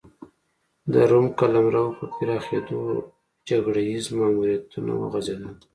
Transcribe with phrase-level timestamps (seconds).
[0.93, 2.79] د روم قلمرو په پراخېدو
[3.49, 5.55] جګړه ییز ماموریتونه وغځېدل